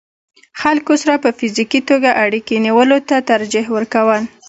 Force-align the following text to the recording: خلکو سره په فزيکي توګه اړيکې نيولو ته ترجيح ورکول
خلکو 0.61 0.93
سره 1.01 1.15
په 1.23 1.29
فزيکي 1.37 1.81
توګه 1.89 2.09
اړيکې 2.23 2.63
نيولو 2.65 2.97
ته 3.09 3.15
ترجيح 3.31 3.65
ورکول 3.75 4.21